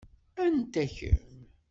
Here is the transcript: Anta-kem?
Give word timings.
Anta-kem? 0.45 1.19